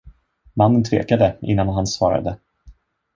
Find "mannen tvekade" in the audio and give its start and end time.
0.53-1.37